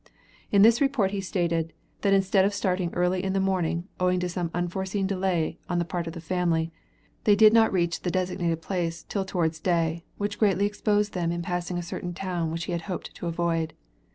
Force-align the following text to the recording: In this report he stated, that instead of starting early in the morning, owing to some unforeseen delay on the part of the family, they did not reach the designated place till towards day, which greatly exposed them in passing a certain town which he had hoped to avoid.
In 0.51 0.63
this 0.63 0.81
report 0.81 1.11
he 1.11 1.21
stated, 1.21 1.73
that 2.01 2.11
instead 2.11 2.43
of 2.43 2.55
starting 2.55 2.91
early 2.95 3.23
in 3.23 3.33
the 3.33 3.39
morning, 3.39 3.87
owing 3.99 4.19
to 4.21 4.29
some 4.29 4.49
unforeseen 4.51 5.05
delay 5.05 5.59
on 5.69 5.77
the 5.77 5.85
part 5.85 6.07
of 6.07 6.13
the 6.13 6.19
family, 6.19 6.71
they 7.25 7.35
did 7.35 7.53
not 7.53 7.71
reach 7.71 8.01
the 8.01 8.09
designated 8.09 8.63
place 8.63 9.03
till 9.03 9.25
towards 9.25 9.59
day, 9.59 10.03
which 10.17 10.39
greatly 10.39 10.65
exposed 10.65 11.13
them 11.13 11.31
in 11.31 11.43
passing 11.43 11.77
a 11.77 11.83
certain 11.83 12.15
town 12.15 12.49
which 12.49 12.63
he 12.65 12.71
had 12.71 12.81
hoped 12.89 13.13
to 13.13 13.27
avoid. 13.27 13.75